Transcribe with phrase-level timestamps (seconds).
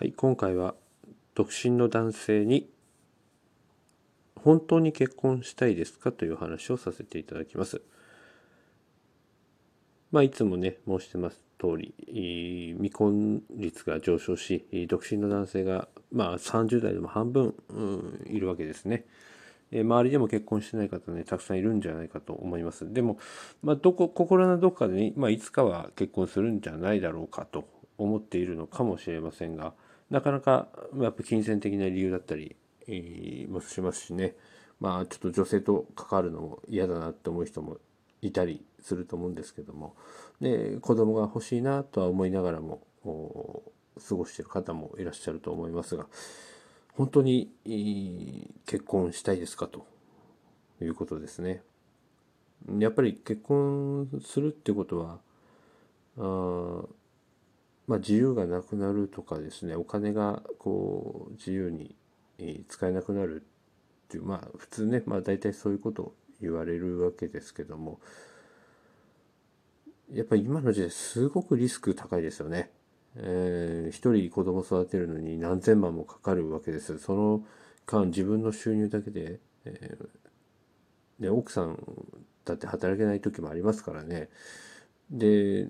[0.00, 0.76] はい、今回は
[1.34, 2.70] 独身の男性に
[4.36, 6.12] 本当に結婚したいですか？
[6.12, 7.82] という話をさせていただきます。
[10.12, 19.04] まあ、いつもね、申してます通り、未婚率が上昇し、独身の男性が、まあ、30代でも半分、うん、いるわけですね。
[19.72, 22.92] 周りでも結婚してない方ね、たくさんいるんじゃないかと思います。
[22.92, 23.18] でも、
[23.64, 27.64] まあ、どこ、心のどこかでね、まあ、いつかは結婚するんじゃないだろうかと
[27.98, 29.74] 思っているのかもしれませんが、
[30.10, 34.34] なかなか、やっぱ金銭的な理由だったり、えー、もしますしね、
[34.80, 37.78] まあ、ちょっと女性と関わるのも嫌だなって思う人も
[38.22, 39.94] いたりすると思うんですけども。
[40.40, 42.82] で子供が欲しいなとは思いながらも
[44.08, 46.06] 過ごしている方もいらっしゃると思いますが。
[46.94, 47.52] 本当に
[48.66, 49.86] 結婚したいですかと
[50.80, 51.62] いうことですね。
[52.78, 55.20] やっぱり結婚するってことは
[56.18, 56.84] あ
[57.88, 61.96] まあ自由がなくなるとかですねお金がこう自由に
[62.68, 63.44] 使えなくなるっ
[64.08, 67.98] ていうまあ普通ねまあ大体そういうことを言われるわけですけども
[70.12, 72.70] やっぱり今の時代すごくリスク高いですよね。
[73.16, 76.98] えー、一人子供育てるのに何千万もかかるわけです。
[76.98, 77.44] その
[77.84, 81.78] 間自分の収入だけで、えー、で奥さん
[82.44, 84.30] だって働けない時もありますからね。
[85.10, 85.68] で、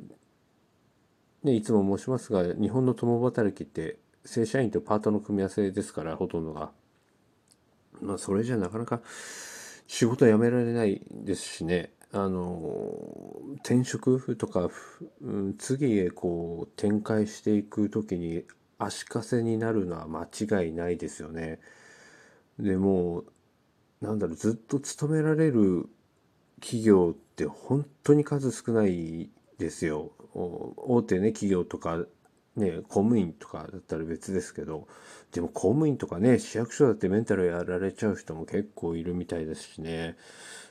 [1.45, 6.71] ね、いつも申しますが日本の共働きって正社員とパートの組み合わせですからほとんどが。
[8.01, 9.01] まあそれじゃなかなか
[9.87, 11.93] 仕事辞められないですしね。
[12.13, 12.91] あの
[13.65, 14.71] 転職とか、
[15.21, 18.45] うん、次へこう展開していく時に
[18.79, 21.61] 足かせになるのは間違いないですよね。
[22.59, 23.25] でも
[24.01, 25.89] なんだろうずっと勤められる
[26.61, 30.13] 企業って本当に数少ないですよ。
[30.35, 32.05] 大手ね企業とか
[32.57, 34.87] ね公務員とかだったら別ですけど
[35.33, 40.17] でも公務員とかね市役所だってメンタルやられちゃう人も結構いるみたいですしね。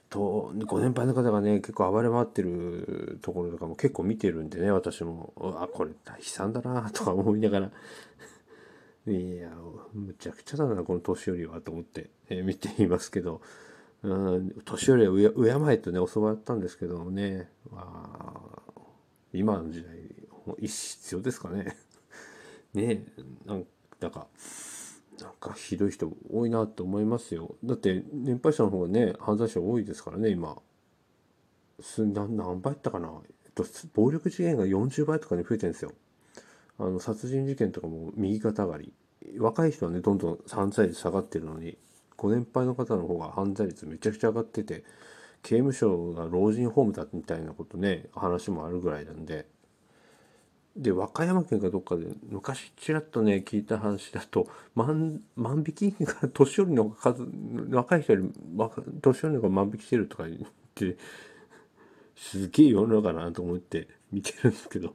[0.10, 5.34] とご年配の方がね結構暴れ回ってるところとかも結構見てるんでね私も。
[5.38, 7.72] あこれ大悲惨だなとか思いながら。
[9.08, 9.50] いや
[9.94, 13.42] むちゃくちゃだなこの年寄りはと思って、えー、見ていますけど、
[14.04, 15.32] うん、年寄りは
[15.66, 18.57] 敬えとね教わったんですけどもね、まあ、
[19.34, 19.92] 今の時代
[20.60, 21.78] 必要ですかね
[22.74, 23.66] ねえなん
[24.12, 24.28] か
[25.20, 27.56] なんかひどい人多いなって思いますよ。
[27.64, 30.58] だって年配者の方がね犯罪者多いですからね今。
[31.80, 33.12] す何何倍ったかな、
[33.46, 35.94] えっと、暴力事件が40倍とかに増えてるんですよ。
[36.78, 38.94] あの殺人事件とかも右肩上がり。
[39.40, 41.78] 若い人はねどんどん犯罪率下がってるのに
[42.16, 44.84] ご年配の方の方が犯罪率めちゃくちゃ上がってて
[45.48, 49.46] 刑務所が老人ホームだみたいなことね話もあるぐらいなんで。
[50.76, 57.26] で和歌山県かどっかで昔ちらっとね聞いた話だと万万引きが年寄りの数
[57.72, 58.32] 若い人より
[59.02, 60.40] 年寄りの方が万引きしてるとか言っ
[60.76, 60.98] て
[62.16, 64.94] すげえ世の中なと思って見てるんですけど。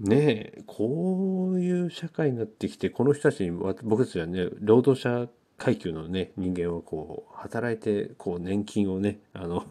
[0.00, 0.16] ね
[0.56, 9.66] えこういう社会になってきてこの人たちに僕たちはね労働者階級のね人間をこう働いてこう年金をね あの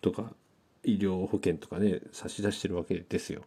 [0.00, 0.32] とか
[0.84, 3.42] 医療保険とかね差し出してるわけですよ。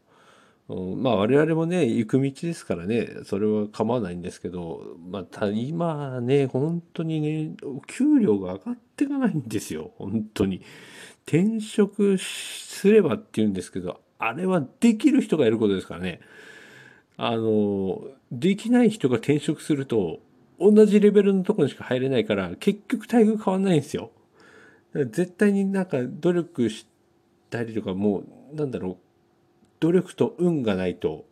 [0.68, 9.92] まあ我々もね行く道ですからねそれは構わないんですけどまた今ね本当にね給料が上がっていかないんですよ。
[9.98, 10.62] 本当に。
[11.28, 16.20] 転職すればって言うんですけどあれはできる人がいることですからね。
[17.18, 18.02] あの
[18.32, 20.20] できない人が転職すると
[20.60, 24.12] 同じレベルのとこにしか入れないから結局待遇変わんないんですよ
[24.94, 26.88] 絶対になんか努力し
[27.50, 28.24] たりとかも
[28.54, 28.98] うなんだろう
[29.82, 31.26] 努力と運がないと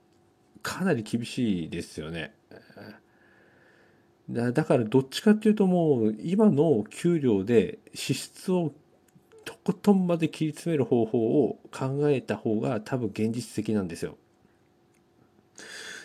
[0.62, 2.34] かなり厳しいですよね。
[4.30, 8.72] だからどっちかっていうともう今の給料で支出を
[9.44, 14.18] とことんまで切り詰める方法を考えた方が多分現実的なんですよ。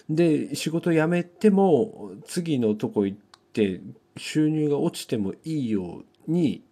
[0.09, 3.19] で仕事辞めても次のとこ行っ
[3.53, 3.81] て
[4.17, 6.63] 収入が落ちてもいいように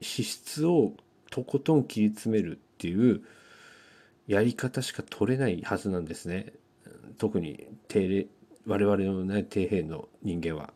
[0.00, 0.92] 支出を
[1.30, 3.22] とことん切り詰めるっていう
[4.26, 6.52] やり方しか取れないはずなんですね。
[7.18, 8.26] 特に定
[8.66, 10.72] 我々のね底辺の人間は。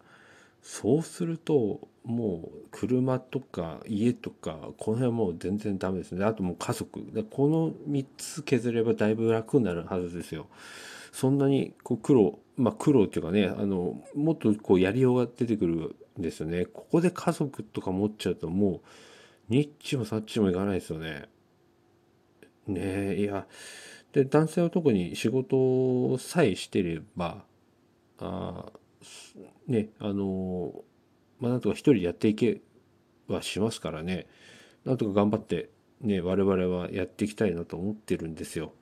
[0.61, 6.25] そうするともう車とか家とかこの辺はもう全然ダメですね。
[6.25, 7.01] あともう家族。
[7.31, 10.47] この3つ削ればだいぶ楽になるはずですよ。
[11.13, 16.67] そんなにこう苦労、まあ苦労っていうかね、あの、もっとこうやりようが出てくるんですよね。
[16.67, 18.81] ここで家族とか持っちゃうともう、
[19.49, 21.29] ニッチもサッチもいかないですよね。
[22.69, 23.47] ねいや
[24.13, 27.45] で男性は特に仕事さえしてれば
[28.19, 28.67] あ
[29.67, 30.73] ねあの
[31.41, 32.61] まあなんとか一人でやっていけ
[33.29, 34.27] はしますからね
[34.85, 35.71] なんとか頑張って
[36.01, 38.73] ね我々はやっていきたいなと思ってるんですよ。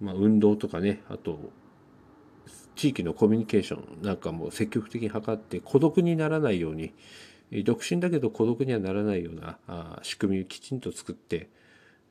[0.00, 1.38] まあ、運動とかねあと
[2.74, 6.92] 地域のコミュニケーションなんかも積極的に図って孤独にならないように
[7.64, 11.48] 独身だけど孤独にはならないようなあ仕組みをきちんと作って、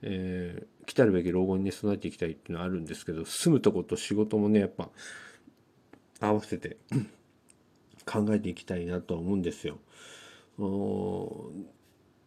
[0.02, 4.90] えー、来たるべき老後にね備えていきたいっていうのはあるんですけど住むとこと仕事もねやっぱ
[6.22, 6.78] 合わせて
[8.06, 9.80] 考えていきたいなとは思うんですよ。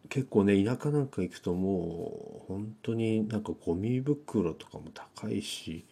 [0.09, 5.85] 結構ね田舎なんか行くともう本当になんかゴミ袋とかも高いし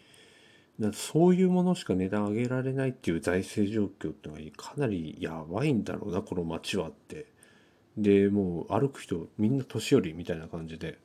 [0.93, 7.35] そういうものしか値段上げられないっていう財政状況ってのはかなりやばいんだろうなこの街はって。
[7.97, 10.97] でもう歩く人みんな年寄りみたいな感じで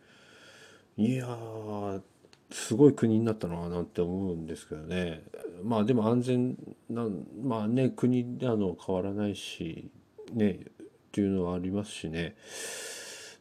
[0.97, 2.03] いやー
[2.51, 5.23] すごい国になったななんて思うんですけどね
[5.63, 6.57] まあでも安全
[6.89, 7.07] な
[7.43, 9.89] まあね国であの変わらないし
[10.33, 12.35] ねっていうのはありますしね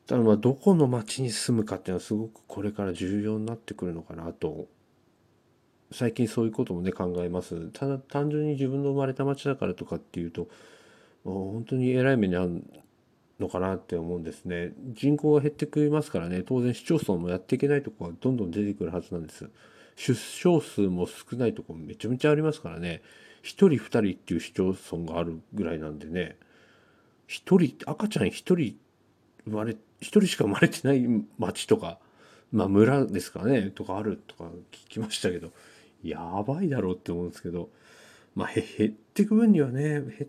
[0.10, 4.66] ただまあどこの町に住むかっていうのはすごくこれから重要になってくるのかなと。
[5.92, 7.70] 最近そういうこともね考えます。
[7.74, 10.48] ただ単純に自分の生まれた町だからとかっていうと
[11.24, 12.64] 本当に偉い目に遭う
[13.40, 14.74] のかなって思うんですね。
[14.94, 16.42] 人口が減ってくりますからね。
[16.42, 19.48] 当然市町村もやっていけないとこがどんどん出てくるはずなんです。
[19.96, 23.04] 出生数も少ないとこめちゃめちゃありますからね。
[23.44, 26.36] 1人2人っていう市町村があるぐらいなんでね。
[27.28, 28.76] 1人赤ちゃん1人
[29.46, 31.06] 生まれ1人しか生まれてない
[31.38, 32.00] 町とか
[32.52, 35.52] まあ村ですかねとかあるとか聞きましたけど
[36.04, 37.70] やばいだろうって思うんですけど、
[38.36, 40.28] まあ、減っていく分にはね、減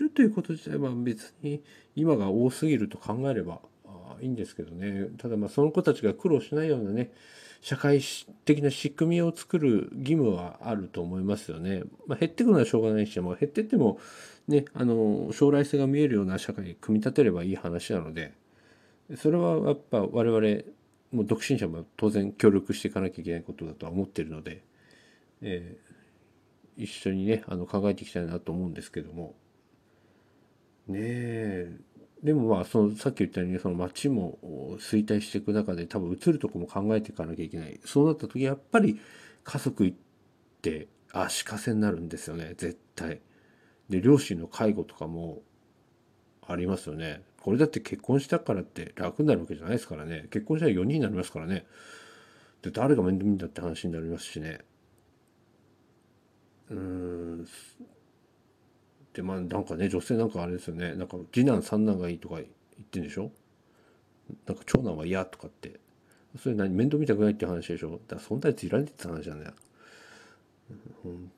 [0.00, 1.62] るということ自体は別に
[1.96, 3.60] 今が多すぎると考えれば
[4.20, 5.08] いいんですけどね。
[5.18, 7.10] ただまあその子たちが苦労しないようなね、
[7.60, 8.00] 社会
[8.44, 11.82] 的な仕組みを作る義務はあると思いますよね。
[12.06, 13.98] まあ、減っていくのはしょうがないし、まあ、減ってっても
[14.46, 18.32] ね、あの将来性が見えるような社会に組み立てればいい話なので、
[19.16, 20.62] それはやっぱ我々
[21.12, 24.62] もう独身者も当然協力していかなきゃいけないことだとは思ってるので、
[25.40, 29.34] えー、一緒にねあの考えていきたいなと思うんですけども
[30.86, 31.72] ねえ
[32.22, 34.38] でもまあそのさっき言ったようにその街も
[34.80, 39.00] 衰退していく中で多分移るとこも考えていかなきゃいけないそうなった時やっぱり
[39.44, 39.96] 家族行っ
[40.60, 43.20] て足かせになるんですよね絶対。
[43.88, 45.42] で両親の介護とかも
[46.46, 47.22] ありますよね。
[47.40, 51.66] これだって結婚したからって楽になるわけじゃないですからね結婚したら4人になりますからね。
[52.62, 54.60] で誰が面倒見んだって話になりますしね。
[56.70, 57.46] うん
[59.22, 60.94] まあなんかね女性なんかあれですよね。
[60.94, 62.46] なんか次男三男がいいとか言っ
[62.90, 63.30] てんでしょ？
[64.46, 65.80] なんか長男は嫌とかって。
[66.42, 66.74] それ何？
[66.74, 67.92] 面倒見たくないって話でしょ？
[67.92, 69.52] だからそんなやついられてた話なんだよ。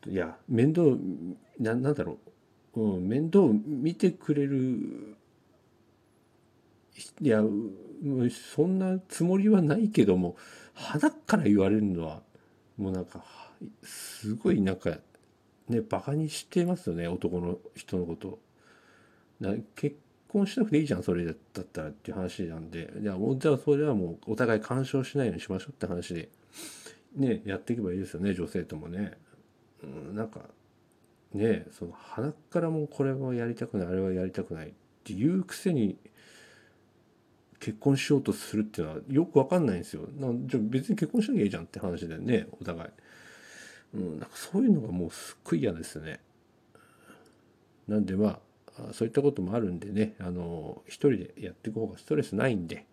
[0.09, 0.89] いや面倒
[1.61, 2.19] ななんだろ
[2.75, 5.17] う、うん、面倒見てくれる
[7.21, 7.41] いや
[8.55, 10.37] そんなつもりはないけども
[10.75, 12.23] 鼻から言われるのは
[12.77, 13.25] もうなんか
[13.85, 14.99] すごいなんか
[15.71, 18.39] ねバカにしてますよね男の人のこと
[19.75, 19.97] 結
[20.29, 21.35] 婚しなくていいじゃんそれだっ
[21.73, 26.29] たらっていう話なんでじゃあもうじゃあそれはもうお互い干渉しないようにしましょうって話で
[27.17, 29.13] ねやっていけばいいですよね女性ともね、
[29.83, 30.41] うん、なんか
[31.33, 34.73] ねその鼻からもこれはやりたくないあれはやりたくないっ
[35.05, 35.97] ていうくせに
[37.61, 40.09] 結婚しようとするっていうのはよくわかんないんですよ。
[40.19, 42.91] なじゃ別に結婚しなきゃいいじゃんって話だよねお互い。
[43.95, 46.21] うん、なんかそういうのがもうすっごい嫌ですね。
[47.89, 52.87] なんでまあそういったこともあるんでねあの一人でやっていく方がストレスないんで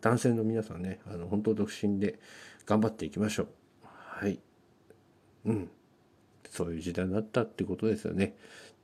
[0.00, 2.18] 男性の皆さんねあの本当独身で
[2.66, 3.48] 頑張っていきましょう。
[3.84, 4.38] はい。
[5.44, 5.70] うん。
[6.50, 8.34] そういう時代になったってことですよね。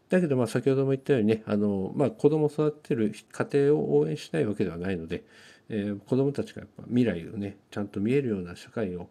[0.08, 5.24] だけどまあ先ほども言ったようにねあの、まあ、子供を育てる家庭を応援しないわけではないので、
[5.70, 9.08] えー、子供たちがやっぱ未来をねちゃんと見えるような社会を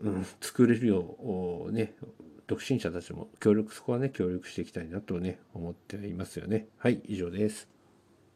[0.00, 1.16] うん、作れるよ
[1.68, 1.94] うね
[2.46, 6.66] 独身者たちも協力そこはね協力していきたいなとね思っていますよね。
[6.78, 7.71] はい以上です。